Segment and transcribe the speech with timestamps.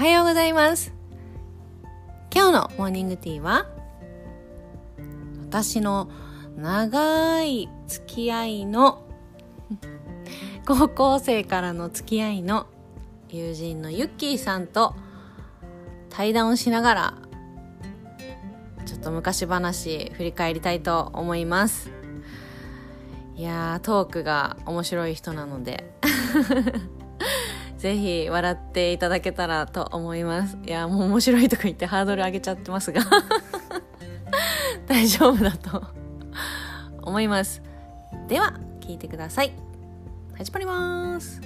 [0.00, 0.94] はようございます。
[2.34, 3.66] 今日のモーニングティーは
[5.42, 6.08] 私の
[6.56, 9.06] 長い付き合いの
[10.66, 12.66] 高校生からの付き合いの
[13.28, 14.94] 友人のユッキーさんと
[16.08, 17.14] 対談をしながら
[18.86, 21.90] ちょっと昔話振り返りたいと思います。
[23.36, 25.92] いやートークが面白い人なので。
[27.80, 30.58] ぜひ笑っていただけたらと思います。
[30.66, 33.00] いやもう面白いとか言ってハードル上げちゃってますが。
[34.86, 35.82] 大丈夫だと
[37.00, 37.62] 思います。
[38.28, 39.52] では聞いてください。
[40.36, 41.40] 始まります。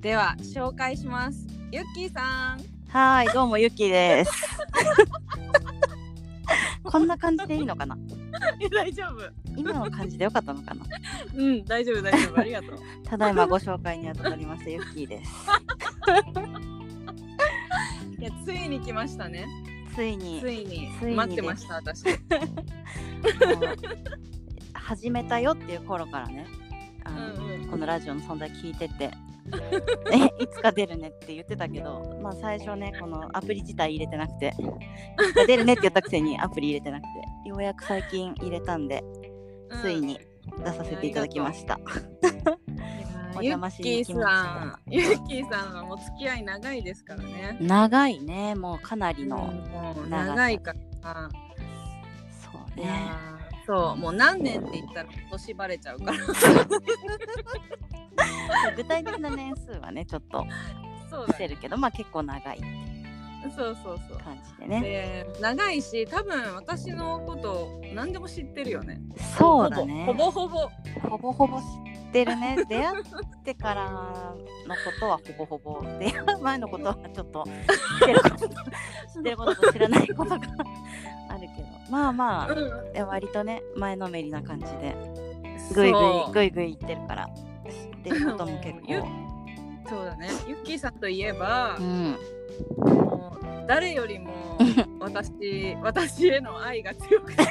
[0.00, 1.46] では紹介します。
[1.70, 2.79] ゆっきーさん。
[2.92, 4.32] はい、どうもゆきです。
[6.82, 7.96] こんな感じでいいのかな？
[8.74, 9.20] 大丈夫。
[9.56, 10.84] 今の感じでよかったのかな？
[11.36, 12.40] うん大丈夫大丈夫。
[12.40, 12.78] ありがとう。
[13.06, 15.30] ただいまご紹介にあたりましたゆきです。
[18.18, 19.46] いやついに来ましたね。
[19.94, 20.90] ついについに。
[20.98, 22.02] ついに待ってました私。
[24.74, 26.44] 始めたよっていう頃からね、
[27.04, 27.68] あのうんうん。
[27.68, 29.12] このラジオの存在聞いてて。
[30.12, 34.54] えいつか出るねって言ってたけど、まあ、最初ねこのアプリ自体入れてなくて。
[35.46, 37.48] 出るねって言ったくせにアプリ入れてなくて。
[37.48, 39.02] ようやく最近入れたんで
[39.82, 40.20] ついに
[40.58, 41.78] 出させていただきました。
[43.36, 44.30] おゆ邪魔しに来ました。
[44.30, 47.56] さんゆっきーさんはもう付き合い長いですからね。
[47.60, 49.52] 長いねもうかなりの、
[50.08, 50.78] 長いから。
[50.78, 51.50] い
[52.30, 53.39] そうね
[53.70, 56.18] そうもう何年って言ったら年バレちゃうから。
[58.76, 60.44] 具体的な年数はねちょっと
[61.08, 62.66] そうだ伏せるけどまあ結構長いって
[63.56, 64.18] そうそうそう。
[64.18, 64.80] 感じでね。
[64.82, 69.00] で長いし多分私のこと何でも知ってるよね。
[69.38, 70.04] そうだね。
[70.06, 70.68] ほぼほぼ。
[71.08, 72.58] ほぼほぼ知ってるね。
[72.68, 73.04] 出会っ
[73.44, 73.94] てからの
[74.74, 75.82] ことはほぼほぼ。
[75.98, 77.44] 出会う前のことはちょっと
[78.00, 80.36] 知ってること知ってることと知らないことが
[81.28, 81.68] あるけど。
[81.90, 82.90] まあまあうん。
[82.94, 84.94] え割とね前のめりな感じで。
[85.74, 87.28] ぐいぐいぐいぐい言ってるから。
[87.68, 89.08] 知ってることも結 ゆ構
[89.88, 90.28] そうだね。
[90.46, 92.16] ゆっきーさんといえばう、ん
[93.20, 94.58] もう誰よりも
[94.98, 97.44] 私私への愛が強くて。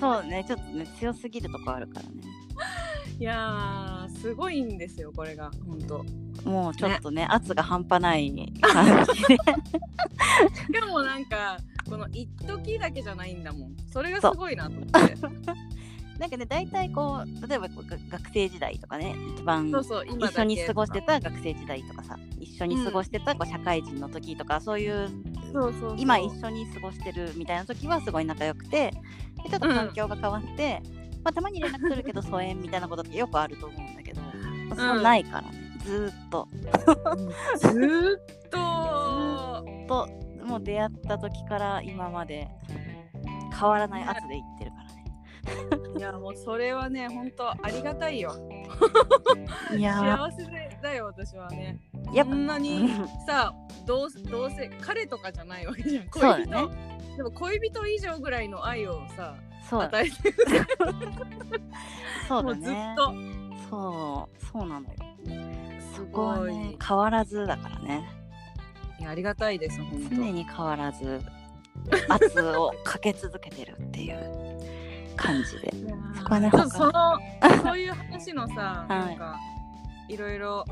[0.00, 0.24] そう。
[0.24, 0.44] ね。
[0.46, 2.22] ちょっとね強すぎるとこあるからね。
[3.18, 5.50] いやーすごいんですよこれが。
[5.66, 6.04] 本当。
[6.48, 9.36] もうちょっとね圧が半端ない感じで。
[9.36, 11.58] しかもなんか
[11.88, 13.76] この一時だけじゃないんだもん。
[13.86, 14.92] それがすごいなと思って
[16.18, 25.08] なんかね大体こう例えばこうが学生時代とかね一番一緒に過ごしてた学生時代とかさ一緒に過ごしてたこう社会人の時とか、そういう
[25.52, 28.90] そうそう今一緒に過ごしてるみたいな時はすごい仲良くて
[29.42, 30.82] でちょっと環境が変わって、
[31.24, 34.28] まあ、たまに連絡するけど 疎遠みたいなことってよくあると思うんだけど、ま
[34.72, 35.78] あそうないからね。
[35.84, 36.48] ずーっと。
[37.58, 38.98] ずーっと。
[39.88, 40.08] と
[40.44, 42.48] もう出会った時から今まで
[43.58, 44.77] 変わらない圧でいってる。
[45.96, 48.32] いやもうそれはね本当ありがたいよ。
[49.76, 51.78] いや幸せだよ私はね。
[51.94, 52.88] ーやこんなに
[53.26, 53.52] さ
[53.86, 56.08] どうどうせ彼とかじゃないわけじゃん。
[56.08, 59.34] 恋人、ねでも恋人以上ぐらいの愛をさ
[59.68, 60.36] そうだ与えてる。
[62.28, 63.14] そうもうずっだねと。
[63.68, 64.94] そうそうなのよ。
[65.80, 68.18] すそこはごい、ね変わらずだからね。
[69.00, 71.20] いやありがたいです本当常に変わらず
[72.08, 74.58] 圧をかけ続けてるっていう
[75.18, 75.72] 感じで。
[76.16, 77.18] そこはねその
[77.62, 78.98] そういう話のさ、はい。
[78.98, 79.36] なんか
[80.08, 80.64] いろいろ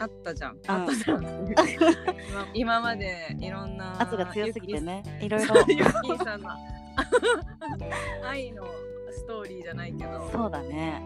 [0.00, 0.60] あったじゃん、ん。
[0.66, 1.22] あったじゃん。
[1.22, 5.02] 今 今までいろんな圧が強すぎてね。
[5.20, 5.54] いろいろ。
[5.68, 5.86] ゆっ
[6.18, 6.50] きさんの
[8.24, 8.64] 愛の
[9.10, 10.30] ストーリーじゃないけど。
[10.32, 11.02] そうだね。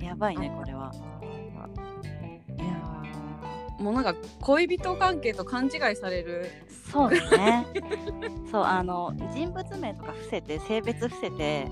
[0.00, 0.90] やばいねこれは。
[2.58, 3.82] いやー。
[3.82, 6.50] もうなんか恋人関係と勘違いされる
[6.90, 7.66] そうだね。
[8.50, 11.68] そうあの人物名とか伏せて性別伏せて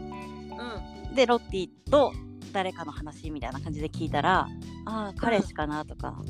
[1.08, 1.14] うん。
[1.14, 2.12] でロッティと
[2.52, 4.48] 誰かの話みたいな感じで聞いたら
[4.84, 6.22] ああ彼氏かなとか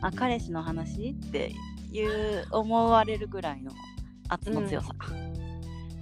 [0.00, 1.52] あ彼氏の話って
[1.92, 3.72] いう思われるぐらいの
[4.28, 4.92] 圧の強さ、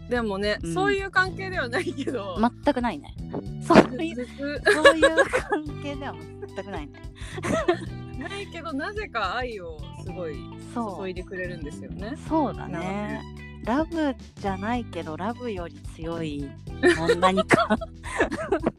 [0.09, 0.75] でもね、うん。
[0.75, 3.15] そういう関係ではないけど、全くないね。
[3.63, 6.93] そういうそういう関係では全くないね。
[8.19, 10.37] ないけどなぜか愛をすごい
[10.75, 11.03] そう。
[11.03, 12.15] 注いでくれるんですよね。
[12.29, 13.23] そうだね。
[13.65, 16.51] ラブじゃないけどラブより強い
[16.99, 17.77] もん何か。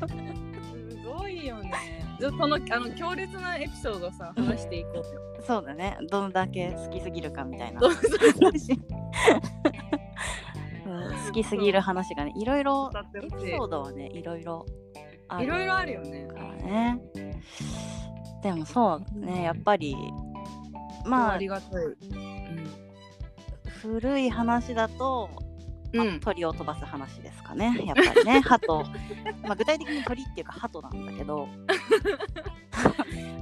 [0.08, 1.72] すごいよね。
[2.20, 5.04] じゃあそのあの強烈なエピソードさ話していこうよ。
[5.46, 5.98] そうだね。
[6.10, 7.82] どんだけ好きすぎるかみたいな。
[7.82, 7.90] 好
[11.32, 14.66] きすぎる話がねいろいろエピソードはねいろいろ
[15.28, 17.02] あるいろいろあるよねからね。
[18.44, 19.96] でもそうねやっぱり
[21.06, 21.84] まあありがたい。
[23.82, 25.30] 古い話だと、
[25.94, 26.20] まあうん。
[26.20, 28.42] 鳥を飛ばす話ですかねやっぱりね。
[28.46, 28.84] 鳩。
[29.44, 31.48] まあ具体的に鳥っていうか鳩なんだけど。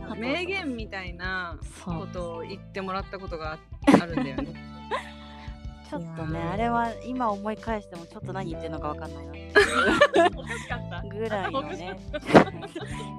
[0.08, 3.58] 鳩 名言みたいなことを言ってもらったことが
[3.88, 4.54] あるんだよね。
[5.90, 12.00] ちょっとねあれは今思い返してもちょっと何言ってるのかわかんないなっていうぐらいのね。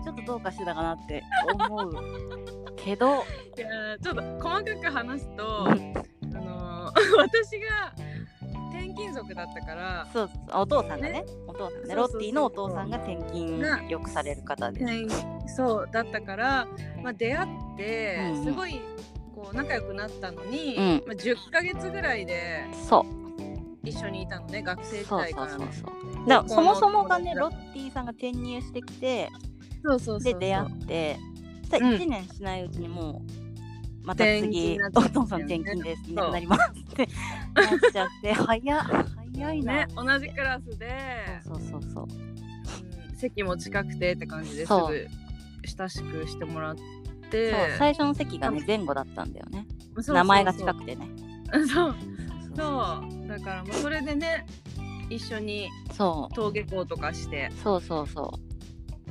[0.05, 1.23] ちょっとどうかしてたかなって
[1.55, 3.25] 思うけど。
[3.57, 7.93] いやーちょっと細かく話すと、あのー 私が
[8.71, 15.09] 転勤族だったからそうそうお父さんがねお父さんねロッティのお父さんが転勤がよくされる方で転
[15.49, 16.69] そうだったから、
[17.03, 18.45] まあ、出会ってうんうん。
[18.45, 18.81] すごい
[19.35, 21.03] こう仲良くなったのに、うん。
[21.07, 23.25] まあ、10ヶ月ぐらいでそう。
[23.87, 25.47] 一緒にいたのね学生時代から。
[25.47, 25.69] のそうそう
[26.29, 26.49] そう。
[26.49, 29.31] そもそもがねロッティさんが転入してきて
[29.85, 30.33] そうそうそう。
[30.33, 31.17] で出会って
[31.65, 31.95] そしたらうん。
[31.97, 33.45] 1年しないうちにもう
[34.05, 37.09] また次、お父さん転勤ですいなりますって。
[37.55, 38.33] なっちゃって。
[38.35, 38.85] 早っ
[39.35, 40.91] 早いな、ね同じクラスで、
[41.43, 43.13] そうそうそうう。
[43.13, 43.17] ん。
[43.17, 45.09] 席も近くてって感じですぐ
[45.79, 49.67] 親しくしてもらっそうて最初の席がね前後だったんだよね。
[50.07, 51.09] 名前が近くてね。
[51.53, 51.67] そう。
[51.67, 51.97] そう
[52.57, 52.65] そ
[53.25, 54.47] うだからもうそれでね
[55.09, 56.35] 一緒にそう。
[56.37, 57.51] 登下校とかして。
[57.63, 58.54] そうそうそう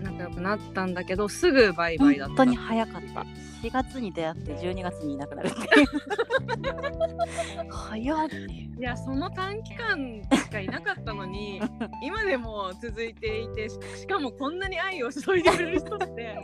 [0.04, 2.36] 仲良くなったんだけどすぐバイバイだった。
[2.36, 3.26] 本当に早かった。
[3.64, 5.58] 4月に出会って12月にいなくなるって
[7.70, 8.28] 早っ
[8.78, 11.62] いやその短期間しかいなかったのに
[12.04, 16.38] 今でも続いていてししかもこんなに愛を注いでくれる人って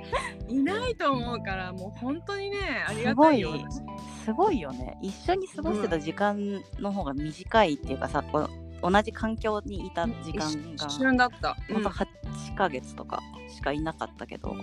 [0.47, 2.57] いないと思うからもう本当にね
[2.87, 3.51] ありがたいよ。
[3.51, 3.81] すごい私
[4.29, 4.97] すごいよね。
[5.01, 8.49] 一緒に過ごしてた時間の方が短いっていうかさ、こう
[8.81, 10.85] 同じ環境にいた時間が。
[10.85, 11.83] 一瞬だった、ほん。
[11.83, 11.89] と
[12.51, 14.55] 8ヶ月とかしかいなかったけど、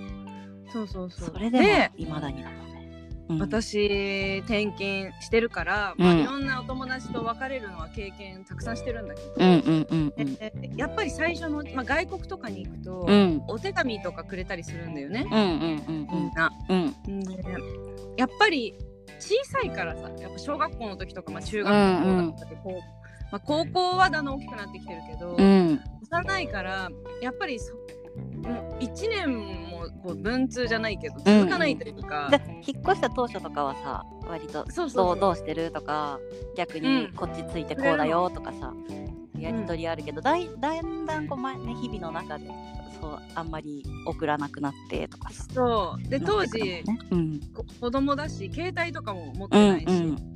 [0.72, 1.30] そうそうそう。
[1.34, 1.64] それでも
[1.96, 6.04] いまだになのね、うん、私転勤してるから、うん。
[6.04, 10.34] まあ、いろんなお友達と別れるのは経験たくさんしてるんだけど、うんうんうんうん。
[10.34, 13.42] でやっぱり最初の、まあ、外国とかに行くと、うん。
[13.48, 16.52] お手紙とかくれたりするんだよね、うんうんみんな。
[18.16, 18.74] やっぱり
[19.18, 22.95] 小さいからさやっぱ小学校の時とか、まあ、中学校だったり、こう
[23.32, 25.80] まあ、高校はだんだん大きくなってきてるけど、うん。
[26.02, 26.88] 幼いから
[27.20, 36.18] やっぱりそもう1年もこう文通じゃないけど続かないというか、で引っ越した当初とかはさ割とそうそうどうしてるとか
[36.56, 38.72] 逆にこっちついてこうだよとかさ、
[39.38, 42.46] やり取りあるけど、だいだんだんこう前ね日々の中で
[43.00, 45.44] そうあんまり送らなくなってとかさ。
[45.52, 46.08] そう。
[46.08, 46.84] で当時ね。
[47.10, 47.40] うん。
[47.52, 50.35] こ子供だし携帯とかも持ってうんないし、うん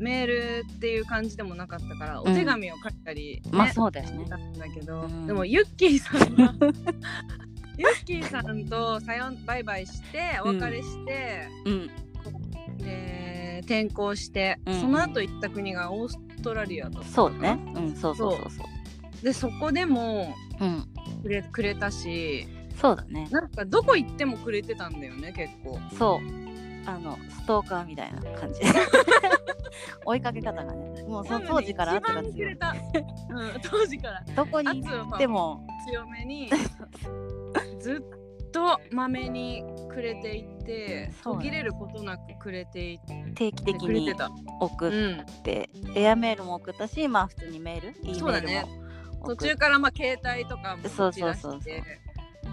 [0.00, 2.22] メールっていう感じでもなかったから、ん。
[2.22, 4.24] お手紙を書いたり、ねまあそうだよね。
[4.28, 5.26] だけど、うん。
[5.26, 6.54] でもユッキーさんが
[7.76, 11.90] ユッキーさんとさよんバイバイしてお別れして、うん。
[12.78, 14.80] で転校して、うん。
[14.80, 17.58] その後行った国がオーストラリアだったそうね。
[17.74, 18.50] うんそうそうそう。
[18.50, 18.64] そ
[19.22, 19.24] う。
[19.24, 20.86] でそこでもうん。
[21.22, 22.46] くれくれたし
[22.80, 23.28] そうだね。
[23.30, 25.78] なんかどこ行ってもくれてたんだよね結構。
[25.98, 26.49] そう
[26.86, 28.60] あのストーカーみたいな感じ。
[30.04, 31.02] 追いかけ方がね。
[31.04, 32.52] もうその当時から圧が強い。
[32.52, 32.58] うん、
[33.62, 34.22] 当時から。
[34.34, 35.66] どこに行っても。
[35.86, 36.50] 強めに
[37.80, 44.12] ずっとまめにくれていてそう途切れることなくくれていて定期的に
[44.60, 48.64] 送っうん、て、エアメールも送ったしまあ普通にメール E メールそうだね
[49.24, 51.60] 途中からまあ携帯とかもそうそうそうそう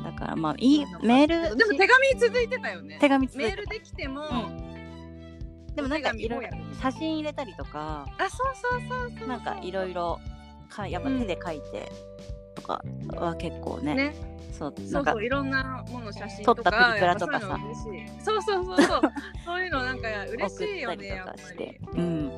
[0.04, 2.98] だからまあいいメールでも手紙続いてたよね。
[3.00, 4.24] 手紙つメールできても、
[5.76, 6.50] でもなんかいろいろ
[6.82, 8.08] 写真入れたりとか。
[8.18, 10.20] あそうそうそうそうなんかいろいろ
[10.70, 11.92] かやっぱ手で書いて
[12.56, 12.84] とか
[13.16, 14.16] は結構ね,、ね。
[14.52, 17.60] そうなんかそうそういろんなもの写真撮ったプリクラとかさ。
[18.24, 19.02] そうそうそうそう
[19.46, 19.62] そう。
[19.62, 21.42] いうのなんか嬉しいよねたりとやっぱり。
[21.42, 22.32] かして、うん。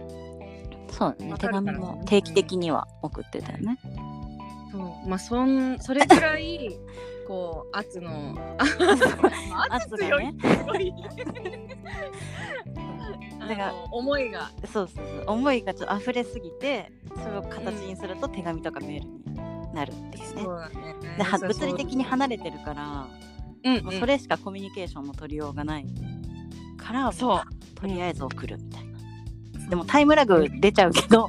[0.91, 1.33] そうだね。
[1.37, 3.79] 手紙も定期的には送ってたよね
[4.71, 5.09] そう。
[5.09, 6.77] まあそんそれくらい
[7.27, 8.35] こう圧の
[9.69, 10.35] 圧強いね。
[10.41, 10.93] すごい。
[13.39, 14.51] だから思いが。
[14.65, 15.23] そうそうそう。
[15.27, 16.91] 思いがちょっと溢れすぎて
[17.23, 20.95] それを形にすると手紙とかメールになるっていうね、そうだね。
[21.39, 23.07] で物理的に離れてるから、
[23.63, 25.85] うんもうそれしかコミュニケーションも取りようがない
[26.77, 27.41] からそう。
[27.75, 31.27] とりあえず送るみたいな、でもタイムラグ出ちゃうけど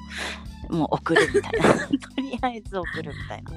[0.70, 1.74] もう送るみたいな。
[1.86, 3.50] とりあえず送るみたいな。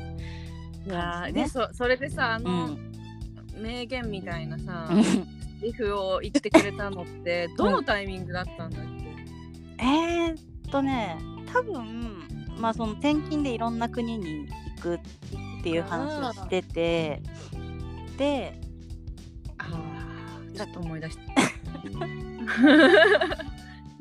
[0.85, 1.31] いやね。
[1.43, 2.77] でそそれでさあうの、ん。
[3.57, 5.01] 名言みたいなさうん。
[5.61, 8.81] リフを言ってくれたのってどのタイミングだったんだっ
[9.77, 10.37] け、えーっ
[10.69, 11.17] とね
[11.53, 12.21] 多分
[12.59, 14.99] まあその転勤でいろんな国に行くっ
[15.63, 17.21] ていう話をしてて
[18.17, 18.59] で
[19.57, 21.21] あーちょっと思い出した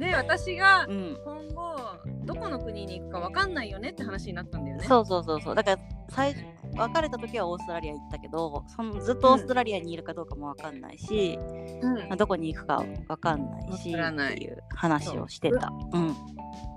[0.02, 1.16] で私がうん。
[1.25, 1.76] 今後
[2.25, 4.85] どこの国に行くか分かんないよねって話になったんだよね。
[4.85, 5.54] そうそうそうそう。
[5.54, 5.78] だから
[6.11, 6.44] 最初
[6.75, 11.38] 別れた時はオーストラリア行ったけどそのずっとオーストラリアにいるかどうかも分かんないし、
[11.82, 11.94] うん。
[11.94, 14.35] まあどこに行くか分かんないしわからない。
[14.35, 15.73] っていう話をしてた。
[15.92, 15.99] う。
[15.99, 16.16] ん。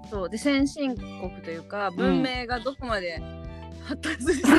[0.10, 0.30] そう。
[0.30, 3.20] で先進国というか文明がどこまで
[3.86, 4.50] 発達して、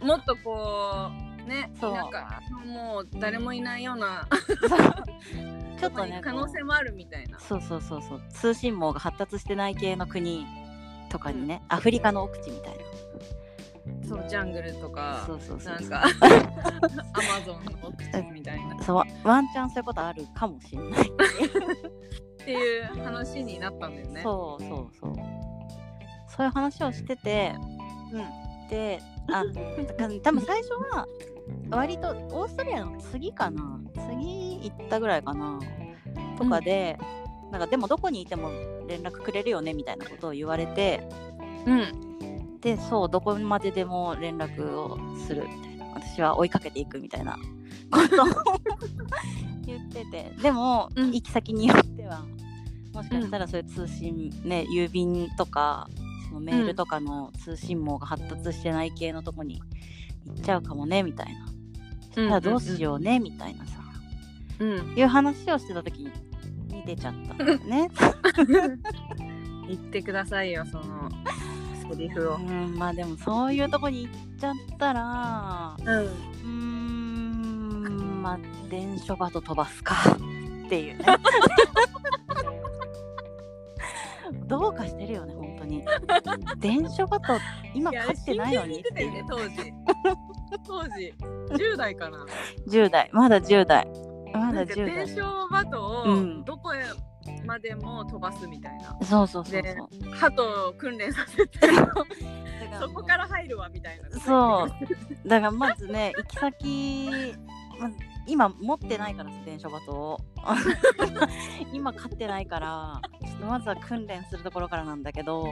[0.04, 1.94] もっとこうねそう。
[1.94, 4.26] なんかもう誰もいないような
[5.78, 7.38] ちょっとね可能性もあるみたいな。
[7.38, 8.22] そうそうそうそう。
[8.30, 10.46] 通信網が発達してない系の国
[11.10, 12.80] とかにね、アフリカの奥地みたいな。
[14.06, 18.76] そうジャングルとかそうそうそうなんか アマゾンの奥地みたいな。
[18.76, 21.12] っそうワワンチャンそういうことあるかもしれない。
[22.44, 24.22] ていう話になったんだよね。
[24.22, 25.14] そうそうそう。
[26.28, 27.54] そういう話をしてて
[28.12, 28.68] うん。
[28.68, 29.00] で
[29.32, 29.42] あ
[30.22, 31.06] 多分最初は
[31.70, 35.58] 割とオーストラリアの次かな次行ったぐらいかな
[36.38, 36.98] とかで、
[37.50, 38.50] なんかでもどこにいても
[38.88, 41.08] 連絡くれるよねみたいなことを言われて
[41.66, 42.58] うん。
[42.60, 45.84] でそうどこまででも連絡をするみたいな。
[45.94, 47.36] 私は追いかけていくみたいな。
[47.90, 48.26] ことを
[49.66, 50.32] 言ってて。
[50.42, 51.12] でも、うん。
[51.12, 52.24] 行き先によっては
[52.92, 55.88] もしかしたらそういう通信ね郵便とか
[56.28, 59.62] そのメールとかの通信網が発達してない系のとこに
[60.26, 61.46] 行っちゃうかもねみたいな。
[62.14, 63.80] そしたらどうしようねみたいなさ。
[64.58, 64.94] うん。
[64.96, 66.10] いう話をしてた時に
[66.86, 67.88] 出ちゃったんだよね。
[69.68, 71.08] 言ってくださいよその
[71.90, 72.36] セリフを。
[72.36, 75.76] うんまあでもそういうとこに行っちゃったら
[76.44, 76.56] うん。
[78.18, 79.94] んまあ電書バト飛ばすか。
[80.66, 81.04] っていうね。
[84.46, 85.84] どうかしてるよね本当に。
[86.58, 87.38] 電書バト
[87.74, 89.72] 今勝ってないのにってたよね当時
[90.66, 91.14] 当時
[91.50, 92.26] 10代かな。
[92.68, 93.86] 10代まだ10代
[94.32, 96.44] まだなんか10代伝承バトをうん。
[96.44, 96.84] どこへ
[97.44, 98.96] までも飛ばすみたいな。
[99.02, 100.10] そうそうそうでそう。
[100.12, 101.58] 鳩を訓練させて
[102.80, 104.20] そこから入るわみたいな。
[104.20, 104.66] そ
[105.24, 105.28] う。
[105.28, 107.34] だからまずね行き先、
[107.78, 107.90] まあ、
[108.30, 110.18] 今持ってないからさ電書バトを。
[111.74, 115.44] 今買ってないからちょっとまずは訓練するところからなんだけど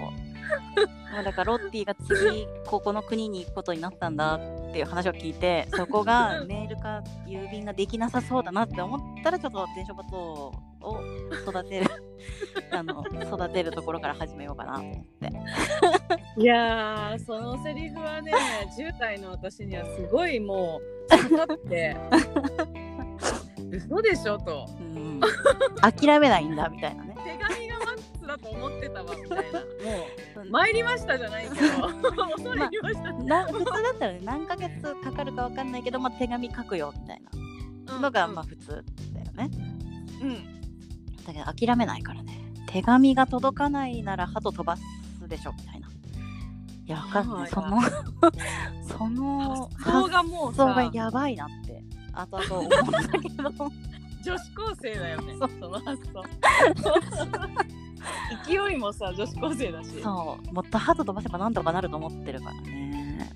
[1.12, 4.38] まあだからロッティが次ここの国に行くことになったんだっ
[4.72, 10.16] ていう話を聞いてそこが メールか郵便ができなさそうだなって思ったらちょっと電書バト
[10.80, 11.00] を
[11.46, 12.07] 育てる
[12.70, 15.32] あの育てるところから始めようかなと思って。
[16.36, 18.32] いやーそのセリフはね
[18.78, 21.96] 10代の私にはすごいもう刺さって。
[23.70, 24.66] 嘘でしょと。
[24.78, 25.20] うん、
[25.80, 27.14] 諦めないんだみたいなね。
[27.24, 29.60] 手紙がマックスだと思ってたわみたいな。
[29.60, 29.66] も
[30.42, 31.56] う参りましたじゃないけど。
[32.32, 38.00] 恐れ入りました、な普通だったらね何ヶ月かかるかわかんないけど、まあ、手紙書くよみたいな。
[38.00, 39.50] のがまあ普通だよね。
[40.22, 40.57] うん
[41.28, 42.52] だけど諦めないからね。
[42.66, 44.82] 手紙が届かないなら鳩飛ばす
[45.28, 45.88] でしょみたいな。
[45.88, 47.80] いやわかんなはいいその
[48.88, 51.82] その発想がもう発想がさやばいなって
[52.14, 53.72] 後々思ったけど。
[54.20, 55.36] 女子高生だよね。
[55.38, 56.22] その発想。
[58.46, 60.02] 勢いもさ女子高生だし。
[60.02, 60.52] そう。
[60.52, 63.32] もっと鳩飛ばせばなんとかなると思ってるからね。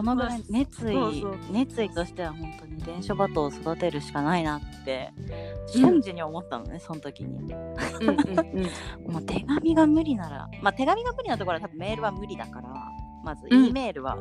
[0.00, 5.12] そのぐらい熱意、そうそう熱意としては本当に伝書バトを育てるしかないなって
[5.66, 7.28] 瞬時に思ったのね、その時に。
[7.28, 8.70] うんうんうん
[9.12, 12.70] もう手紙が無理なら、まあ手紙が無理なところは多分メールは無理だから、
[13.22, 14.16] まずうん E メールは、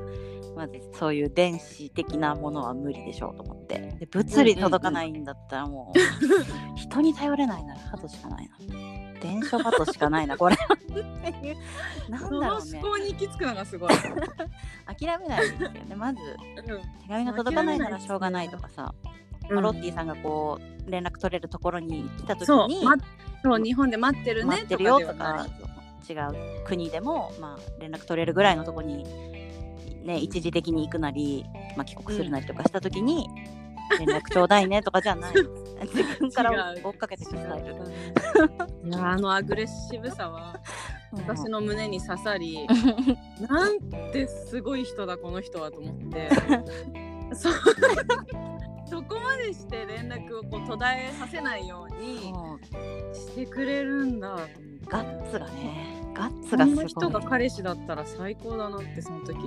[0.57, 3.79] まずそういう電子的なものは無理でしょうと思って。
[3.99, 5.99] で物理届かないんだったらもう、
[6.75, 8.98] 人に頼れないならハトしかないな。
[9.21, 10.55] 電書バトしかないな、これ。
[10.55, 11.57] っていう。
[12.09, 12.81] なんだろうね。
[12.81, 13.89] 考に行き着くのがすごい、
[14.97, 15.95] 諦めないですよね。
[15.95, 16.19] まず、
[17.01, 18.93] 手紙が届かないならしょうがないとかさ、
[19.49, 22.95] まあロッティさんがこう、連絡取れるところに来た時そう,、に、ま、
[23.43, 25.69] そう日本で待ってるね待ってるよとかい
[26.11, 29.05] 違う国でも、まあ、連絡取れるぐらいのとこに、
[30.03, 31.45] ね、一時的に行くなり、
[31.75, 33.27] まあ、帰国するなりとかした時に、
[34.05, 35.33] 連絡ちょうだいねとかじゃない。
[35.93, 37.75] 自分から追っかけてくスタイル、
[38.89, 40.59] いやあのアグレッシブさは
[41.13, 42.67] 私の胸に刺さり、
[43.39, 43.79] う んなん
[44.11, 46.29] てすごい人だこの人はと思って。
[47.33, 47.49] そ
[48.89, 52.33] そこまでして連絡をこう途絶えさせないように
[53.13, 54.35] してくれるんだ
[54.87, 56.73] ガッツがねガッツそがすごい。
[56.73, 59.37] んな人が彼氏だったら最高だなってその時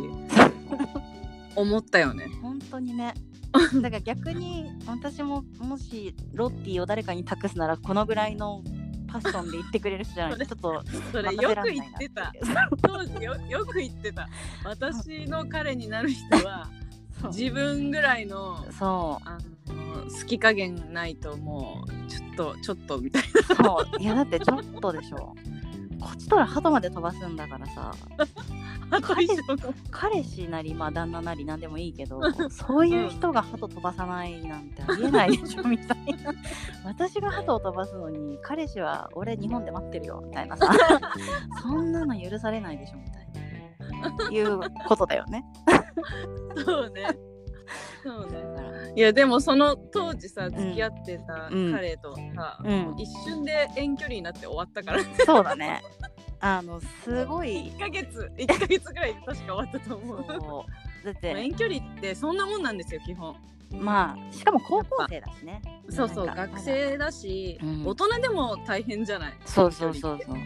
[1.56, 2.28] 思ったよね。
[2.40, 3.14] 本当にね。
[3.82, 8.62] だから逆に私ももしロッティを誰かに託すならこのぐらいの
[9.06, 10.82] パッションで言ってくれる人じゃないとちょっと
[11.12, 12.32] それよく言ってた。
[12.32, 12.40] て
[12.80, 14.28] 当時よよく言ってた。
[14.64, 16.70] 私の彼になる人は
[17.26, 19.28] 自分ぐらいのそう。
[19.28, 19.42] あの
[20.04, 23.22] 好き加減ないともうちょっとちょっとみたい
[23.54, 24.02] そう。
[24.02, 25.34] いやだってちょっとでしょ
[26.02, 27.94] こっちとら鳩まで飛ばすんだからさ。
[28.90, 36.32] なあと以上の彼氏なりまあ旦那なりなんでもいいけどそういう人が鳩飛ばさないなんてありえないでしょみたいな。
[36.84, 40.70] 私が鳩を飛ばすのに彼氏は俺日本で待ってるよみたいなさ。
[41.62, 44.30] そんなの許されないでしょみたいな。
[44.30, 45.44] いうことだよね。
[46.64, 47.31] そうね
[48.02, 51.72] そうねいやでもその当時さ付き合ってたうん。
[51.72, 52.94] 彼とさ、うん。
[52.98, 54.98] 一瞬で遠距離になって終わったから。
[55.24, 55.82] そうだね。
[56.40, 57.72] あのすごい。
[57.76, 60.24] 1ヶ月1ヶ月ぐらいで確か終わったと思う。
[60.26, 60.38] だっ
[61.04, 63.36] まあて遠距離ってそんなもんなんですよ基本。
[63.80, 65.62] まあしかも高校生だしね。
[65.88, 67.86] そうそう学生だし、うん。
[67.86, 69.32] 大人でも大変じゃない？
[69.46, 70.36] そうそうそうそう。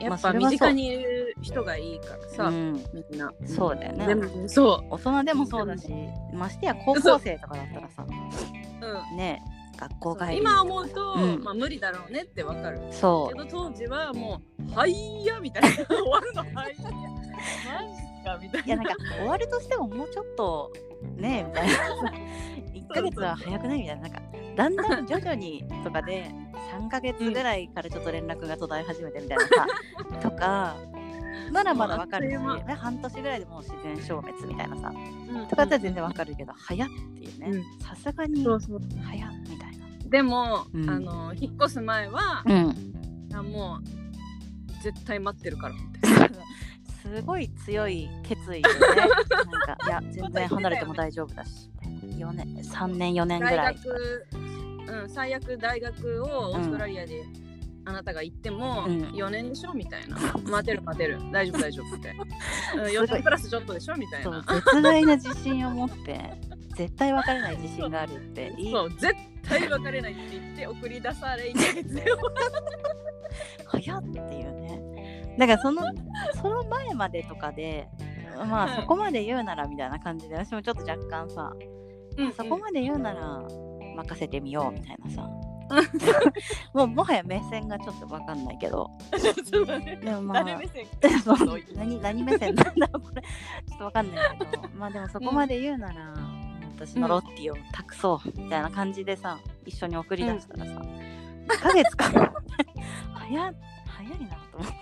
[0.00, 3.32] やっぱ身近にいる人がいいからさ、うん、みんな。
[3.46, 4.06] そうだよね。
[4.06, 5.88] でもそ大人でもそうだし
[6.32, 9.16] ましてや高校生とかだったらさう、うん。
[9.16, 9.42] ね
[9.76, 11.42] 学校帰り今思うと、うん。
[11.42, 12.80] まあ無理だろうねってわかる。
[12.90, 14.40] そけど当時はも
[14.70, 15.68] う「はいや」みたいな。
[15.86, 20.72] 終わるの「はいや」マジかみたいういやなんか終わるとしてももうちょっと
[21.16, 21.74] ねみたいな。
[22.72, 24.02] 1ヶ月は早くないみたいな。
[24.02, 24.22] なんか
[24.56, 26.32] だんだん徐々にとかで
[26.72, 29.66] 3ヶ月ぐらいからちょっと連絡が途絶え始めてみたいなさ、
[30.20, 30.76] とか
[31.52, 34.92] ならまだわかるし、ね、半年ぐらいでもう自然消滅みたいなさ。
[34.94, 37.64] うんとかだったら全然わかるけど早っていうね。
[37.80, 38.60] うさすがに早っ
[39.48, 39.78] みたい
[40.08, 40.90] でも、うん。
[40.90, 42.54] あの引っ越す前は、な。
[42.54, 43.34] うん。
[43.34, 45.78] あもう絶対待ってるからっ
[46.28, 46.34] て。
[47.02, 48.78] すごい強い決意でね。
[48.88, 51.70] なんかいや 全然離れても大丈夫だし。
[52.18, 53.74] 4年3年4年ぐ大らい。
[53.74, 54.26] 学、
[55.02, 57.24] うん、最悪大学をオーストラリアで、
[57.88, 59.00] あなたが行ってもうん。
[59.14, 60.18] 4年でしょみたいな。
[60.44, 61.18] 待てる待てる。
[61.32, 64.44] 大丈夫大丈夫みたいなうんすごい4年プラスちょっとでしょみたいな。
[64.46, 66.20] 絶大な自信を持って
[66.76, 68.54] 絶対別れない自信があるって。
[68.58, 72.04] い いそう絶対別れないって言って送り出され1ヶ月で
[73.66, 75.36] 早っっていうね。
[75.38, 75.82] だからその
[76.42, 77.88] その前までとかで
[78.36, 81.52] まはいあそこまで言うならみたいな感じで私もちょっと若干さ、
[82.18, 82.32] うん。
[82.32, 83.42] そこまで言うなら
[83.96, 85.28] 任せてみようみたいなさ
[86.72, 88.90] もうもはや目線がちょっと分かんないけど。
[89.50, 89.96] そうだね。
[89.96, 90.86] でもまあ誰目線
[91.20, 93.22] そう何何目線なんだろうこれ。
[93.22, 94.62] ちょっとわかんないけど。
[94.74, 96.14] まあでもそこまで言うなら、
[96.76, 100.72] 私のロッティを託そうみたいな感じでさ一緒に送り出したらさ、
[101.48, 102.32] 1ヶ月か
[103.14, 103.54] 早っ
[103.86, 104.78] 早いなと思って。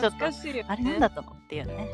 [0.00, 1.88] ちょっ懐とねあれなんだったのっていうね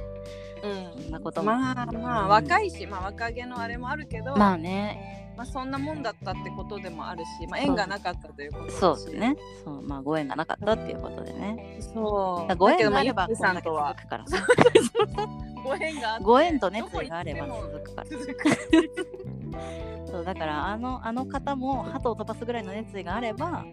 [0.62, 1.02] うん。
[1.02, 1.46] そんなことも。
[1.52, 5.18] まあまあ若いし、まあ若気のあれもあるけど、まあね。
[5.36, 9.16] まあそんなもんだったってことでもあるし、まあ縁がなかったということそうです。
[9.16, 9.36] ね。
[9.64, 9.82] そう。
[9.82, 11.78] まあご縁がなかったっていうことでね。
[11.80, 12.56] そう。
[12.56, 14.24] ご縁があればさこんとは続くから。
[14.24, 18.06] ね ご縁がご縁と熱意があれば続くから。
[20.06, 23.64] そうだからあのあの方も鳩を飛ばすぐらいの熱意があれば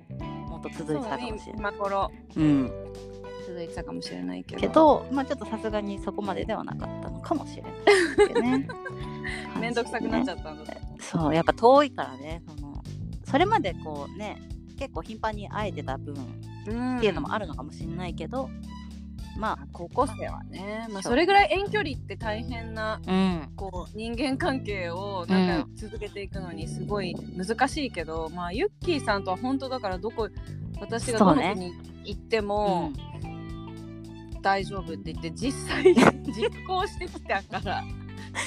[0.47, 1.59] もっと続いてたかもしれない。
[1.59, 2.11] 今頃。
[2.35, 2.71] うん、
[3.49, 4.61] 続いてたかもしれないけど。
[4.61, 8.67] けど、まあ、ちょっとさすがにそこまでではなかったのかもしれないね。
[9.59, 10.73] めんどくさくなっちゃゃったんだ。
[10.99, 12.83] そうやっぱ遠いからねその
[13.25, 14.37] それまでこうね
[14.77, 16.17] 結構頻繁に会えてた分っ
[16.67, 18.49] うんていうのもあるのかもしれないけど、
[19.37, 23.49] まあ高校生はね、まあそれぐらい遠距離って大変なうん。
[23.55, 30.29] こう人間関係を仲良く続けていくのにすごい難しいけど、まあユッキーさんとは本当だからどこ
[30.79, 31.73] 私がどの国
[32.05, 32.91] 行っても
[34.41, 35.93] 大丈夫って言って実際
[36.25, 37.83] 実行してきたから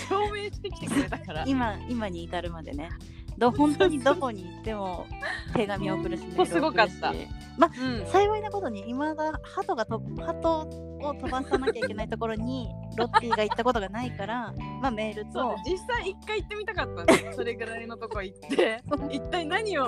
[0.09, 1.45] 証明してきてくれたから。
[1.47, 2.91] 今今に至るまでね。
[3.39, 5.07] ど本当にどこに行っても
[5.55, 7.15] 手紙を送るしメールを送るしすごかった。
[7.57, 8.07] まあうん。
[8.07, 10.69] 幸いなことに今だ鳩がと鳩
[11.01, 15.57] を飛ばさなきゃいけないところに ロッティが行ったことがないからまあメールと。
[15.67, 18.83] 実際一回行ってみたかったねそれぐらいのとこ行って。
[19.11, 19.87] 一体何を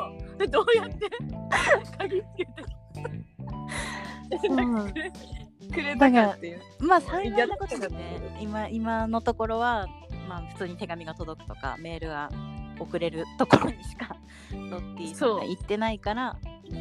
[0.51, 1.11] どうやって
[1.99, 2.53] 鍵つけて。
[4.49, 4.93] うん
[5.72, 6.61] くれたかっていう。
[6.81, 9.87] まあ幸いなことにね今今のところは
[10.29, 12.31] まあ普通に手紙が届くとかメールが
[12.79, 14.16] 送れるところにしか
[14.53, 16.37] ロッティさんが行ってないから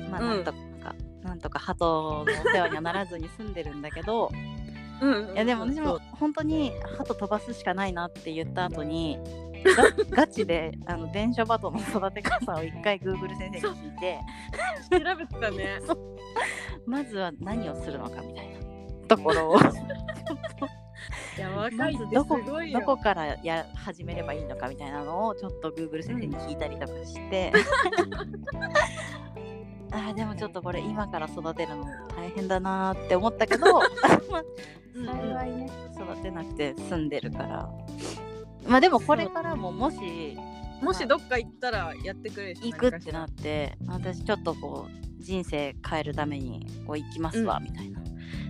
[0.10, 0.30] まあうん。
[0.30, 4.30] なんとか、なんとか鳩のお世話にはならずに済んでるんだけど。
[4.32, 4.54] うん
[5.02, 9.17] うんいやでも私も本当に鳩飛ばすしかないなって言った後に
[10.12, 14.19] ガ ガチであの伝書バトの育て方を一回 Google 先生に聞いて。
[14.91, 15.80] 調べてたね。
[16.86, 18.60] まずは何をするのかみたいな
[19.15, 19.58] ところを。
[21.36, 22.39] いや若いどこ
[22.71, 27.52] どこからや始めればいいのかみたいなのをちょっと Google 先生に聞いたりとかして、
[29.91, 33.82] あーでもちょっとこれ今から育てるの大変だなーって思ったけど、
[34.93, 35.69] 幸いね。
[35.95, 37.69] 育てなくて済んでるから。
[38.67, 40.38] まあでもこれからももし
[40.82, 48.03] もしどっか行ったらやってくれる行くってなって私ちょっとこう人生変えるためにこう行きますわみたいな、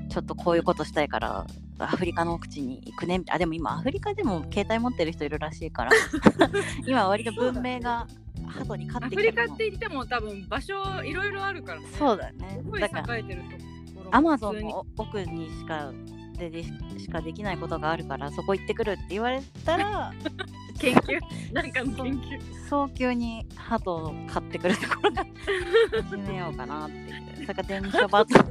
[0.10, 1.46] ちょっとこういうことしたいから
[1.80, 5.92] アフリカの奥地に行くねあでも今アフリカでも携帯持ってる人いるらしいから
[6.86, 8.08] 今割と文明が
[8.48, 9.42] 鳩に勝アってきてるの。
[9.42, 11.88] フリカって言っても多分場所いろいろあるからね。
[11.98, 12.60] そうだよね。
[12.62, 13.48] すごいだから栄えてると
[14.00, 15.92] ころアマゾンの奥にしか
[16.38, 20.14] ででしかできないことがあるからそこ行ってくるって言われたら
[20.80, 21.20] 研究？
[21.54, 22.68] なんかの研究？
[22.70, 27.46] 早急に鳩を買ってくるところから 始めようかなっていう。
[27.46, 28.46] それ電車バトハ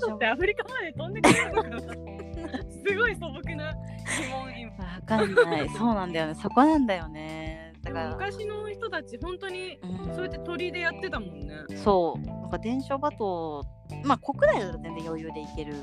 [0.00, 1.78] トってアフリカまで飛んでくるのかな？
[1.80, 4.84] すごい素朴な疑問今。
[4.84, 5.68] わかんない。
[5.68, 6.34] そうなんだよね。
[6.34, 7.74] そこなんだよね。
[7.82, 10.14] だから、昔の人たち本当にうん。
[10.14, 11.54] そうやって鳥でやってたもんね。
[11.76, 12.26] そう。
[12.26, 13.64] なんか電車バト、
[14.04, 15.74] まあ国内だと全然余裕で行ける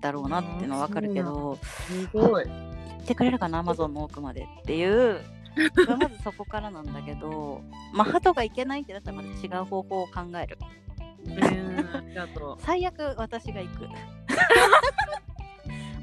[0.00, 2.44] だろうなっていうのはわかるけど、すごい。
[2.46, 5.20] 行ってくれるかな、アマゾンの奥までっていう。
[5.98, 10.58] まずそこからなんだけど、まあ、鳩が行けないってなったらまた違う方法を考える。
[12.58, 13.88] 最悪私が行く。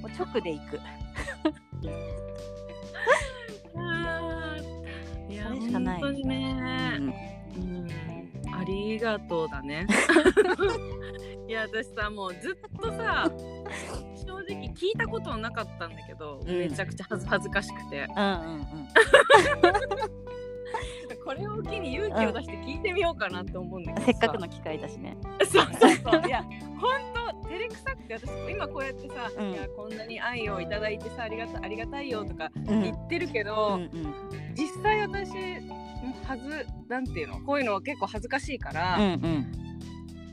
[0.01, 0.79] もう直で行く。
[5.29, 7.89] いやしかない本当にね、うんうん、
[8.53, 9.85] ありがとうだね
[11.47, 13.29] いや私さもうずっとさ
[14.79, 16.59] 聞いたことなかったんだけど、うん。
[16.59, 18.07] めちゃくちゃ恥ずかしくて。
[18.15, 18.87] うんうんうん。
[21.23, 25.17] これを機に勇気を出して聞いてみようかなって思うんだけどせっかくの機会だしね。
[25.51, 26.27] そうそうそう。
[26.27, 26.41] いや
[26.79, 26.91] 本
[27.43, 29.51] 当照れくさくて私今こうやってさ、うん。
[29.51, 32.81] いやこんなに愛をいただいてさありがたありがたいよとかうん。
[32.81, 33.91] 言ってるけうど、んうん。
[34.55, 35.31] 実際私
[36.25, 39.51] はずなんていうのこういうのは結構恥ずかしいから、うんうん。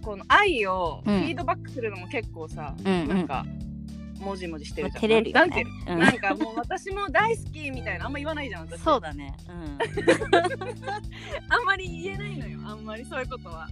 [0.02, 1.20] この愛をフうん。
[1.22, 3.08] ィードバックするのも結構さ、うんうん。
[3.08, 3.44] なんか
[4.20, 5.00] もじもじしてるじゃん。
[5.02, 8.80] 照れるよなんてうのなんかもう私も大好きみたいなあんま言わないじゃん私。
[8.80, 9.34] そうだね。
[9.48, 9.78] うん。
[11.48, 13.68] あんまり言えないのよあんまりそういうことは。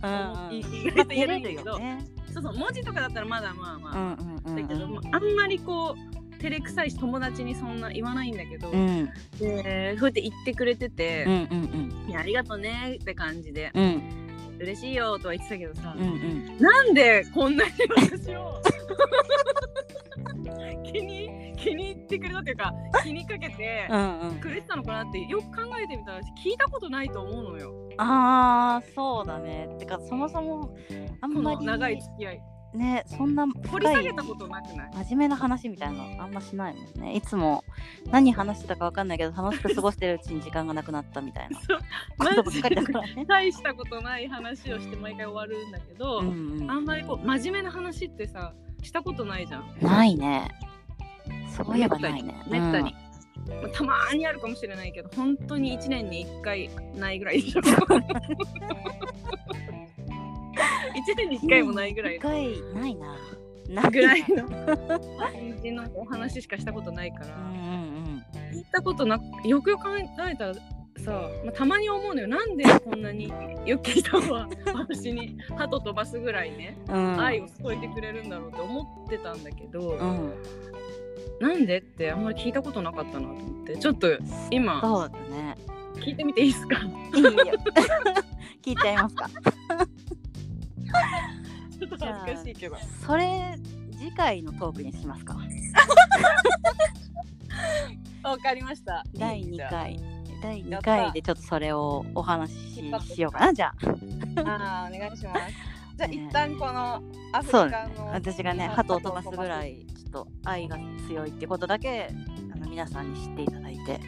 [0.51, 2.05] うん意外と言えないんだけど、ね。
[2.33, 14.22] そうそう文字とかだったらまだまあまあ、うんうんうんだけど、まああんまりこう照れくさいし友達にそんな言わないんだけど、うんでそうやって言ってくれてて、うんうんいやありがとうねって感じで、うんうん
[14.63, 16.59] 嬉しいよとは言ってたけどさ、うんうん。
[16.59, 18.63] なんでこんなに私を
[20.85, 22.73] 気に 気に入ってくれたっていうか
[23.05, 23.89] 気にかけて
[24.41, 27.73] くれてたのかなってよく考えてみたら聞いたことないと思うのよ。
[27.99, 29.69] ああそうだね。
[29.79, 30.75] てかそもそも
[31.21, 32.43] あんこまりの長い付き合い
[32.75, 35.05] ねそんな掘り下げたことなくない？
[35.05, 37.15] 真面目な話みたいなのあんましないもんね。
[37.15, 37.65] いつも
[38.11, 41.59] 何話してたかわかんないけど楽しく過ごしてるうちに時間がなくなったみたいな。
[42.19, 43.25] ことばっかりだからね。
[43.27, 49.65] 大したことない話をして毎回終わるんだけど、うんうんあんまりこう真面目な話ってさしたことないじゃん。
[49.81, 50.49] ないね。
[51.57, 52.35] そういえばないね。
[52.49, 52.99] めったに、ま
[53.67, 57.61] あたまーにあるかもしれないけど本当に1年に1回ないぐらいでしょ
[60.93, 63.17] 1年に1回もないぐらい一回ないな。
[63.69, 64.49] ないぐらいの。
[65.19, 69.91] 感じのお話しかしたことないから、うんうん聞いたことなくよくよく考
[70.31, 70.61] えたらさ、
[71.45, 72.29] まあ、たまに思うのよ。
[72.29, 73.33] なんでこんなに
[73.65, 77.15] ユッキーさんは私に鳩飛ばすぐらいね、うん。
[77.15, 80.35] うん愛を添えてくれるんだろうって思ってたんだけど、うん。
[81.41, 83.77] なんでってあんまり聞いたことなかったなと思って。
[83.77, 84.09] ちょっと
[84.51, 85.57] 今そうだね。
[85.97, 86.79] 聞いてみていいですか？
[87.15, 87.33] いいよ。
[88.63, 89.29] 聞いちゃいますか
[91.79, 92.77] ちょっと恥ずかしいけど。
[93.05, 93.59] それ
[93.99, 95.37] 次回のトークにしますか。
[98.23, 99.05] わかりました。
[99.15, 100.01] 第2いいじゃあ回
[100.43, 100.97] 第2やった。
[100.97, 102.83] 回でちょっとそれをお話し
[103.15, 103.87] しようかなじゃあ。
[103.87, 104.41] ー
[104.97, 105.53] お願いします。
[105.97, 107.03] じゃあね一旦この
[107.33, 112.09] アフリカのあ私がね鳩を飛ばすぐらいちょっと愛が強いってことだけ
[112.53, 114.01] あの皆さんに知っていただいて。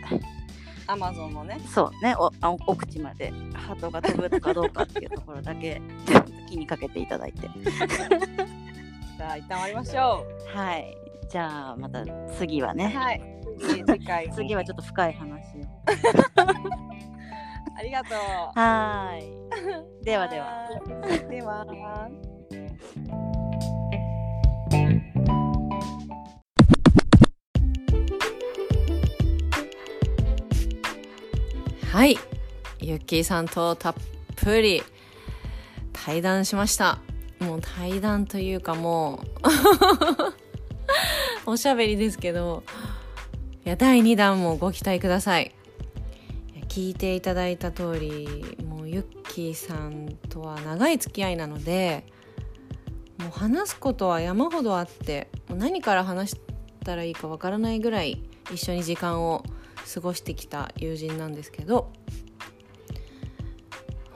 [0.87, 1.59] アマゾンのね。
[1.67, 2.15] そうね。
[2.19, 5.81] おあ奥地まで鳩が飛ぶのかどうかっていうところだけ
[6.55, 7.49] ちょっと気にかけていただいて。
[9.17, 10.97] じゃあ一旦終わりましょはい。
[11.29, 12.05] じゃあまた
[12.37, 13.21] 次はうね、はい。
[13.61, 15.61] 次次回次はちょっと深い話を。
[17.77, 18.19] ありがとう。
[18.59, 19.19] はー
[20.03, 20.05] い。
[20.05, 20.47] ではでは。
[20.47, 21.29] はい。
[21.29, 21.67] では。
[31.93, 32.19] はい。
[32.81, 33.95] ゆっきーさんとたっ
[34.37, 34.83] ぷり
[36.05, 36.99] 対談しました。
[37.41, 39.23] もう対談というかも
[41.47, 42.63] う おしゃべりですけど。
[43.65, 45.55] いや第2弾もご期待ください。
[46.69, 52.05] 聞いていただいた通りもうユッキーさんとは長い付き合いなので
[53.19, 56.37] もう話すことは山ほどあってもう何から話し
[56.85, 59.45] たらいいかわからないぐらい一緒に時間を
[59.95, 61.91] 過ごしてきた友人なんですけど。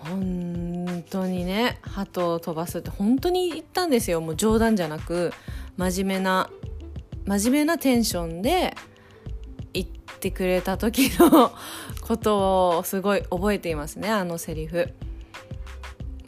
[0.09, 4.21] 本当にね鳩を飛ばすって本当に言ったんですよ。
[4.21, 5.33] もう冗談じゃなく
[5.77, 6.51] 真面目な
[7.27, 8.75] 真面目なテンションで
[9.73, 9.87] 言っ
[10.21, 11.53] てくれた時の
[12.01, 14.93] ことをすごい覚えていますねあのセリフ。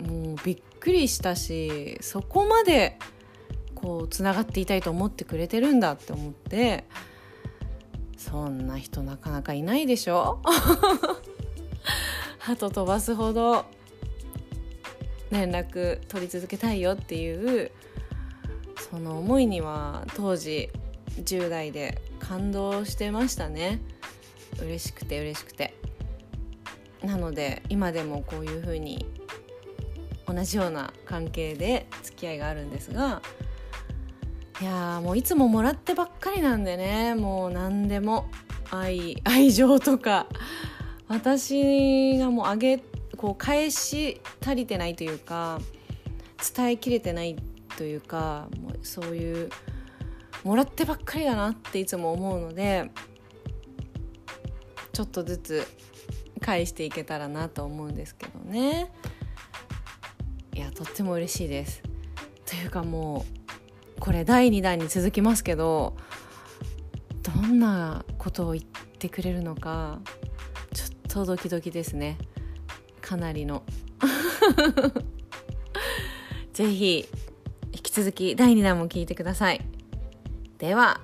[0.06, 2.98] もうびっくりしたしそこまで
[3.74, 6.84] こうつながっていたいと思ってくれてるんだって思って
[8.16, 10.40] そんな人なかなかいないでしょ。
[12.50, 13.64] 鳩飛ばすほど
[15.30, 17.70] 連絡取り続けたいよっていう
[18.90, 20.68] その思いには当時
[21.22, 23.80] 10代で感動してましたね。
[24.60, 25.74] 嬉しくて嬉しくて。
[27.04, 29.06] なので今でもこういうふうに
[30.26, 33.22] 同じような関係で付き合いがあるんですが
[34.60, 37.14] いやもういつももらってばっかりなんでね。
[37.14, 38.28] もう何でも。
[38.72, 40.26] 愛 愛情とか
[41.10, 42.80] 私がもうあげ
[43.16, 45.60] こう返し足りてないというか
[46.56, 47.36] 伝えきれてない
[47.76, 49.50] というかもうそういう
[50.44, 52.92] もらってばっかりだなっていつも思うので
[54.92, 55.66] ちょっとずつ
[56.40, 58.92] 返していけたらなと思うんですけどね。
[60.54, 61.82] いやとっても嬉しいです。
[62.46, 63.24] というかも
[63.96, 65.96] うこれ第2弾に続きますけど
[67.22, 68.64] どんなことを言っ
[68.98, 69.98] てくれるのか
[71.10, 72.16] とドキドキですね。
[73.00, 73.64] かなりの。
[76.54, 77.08] ぜひ
[77.72, 79.60] 引き続き第2弾も聞いてください。
[80.58, 81.00] では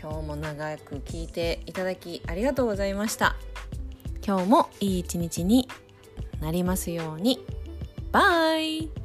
[0.00, 3.36] 今日も長く聞いていただきありがとうございました。
[4.26, 5.68] 今日もいい一日に
[6.40, 7.44] なりますように。
[8.12, 9.01] バイ。